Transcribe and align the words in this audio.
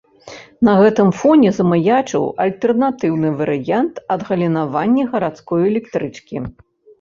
На 0.67 0.71
гэтым 0.79 1.09
фоне 1.17 1.49
замаячыў 1.57 2.25
альтэрнатыўны 2.45 3.29
варыянт 3.43 4.01
адгалінаванні 4.17 5.03
гарадской 5.13 5.61
электрычкі. 5.69 6.35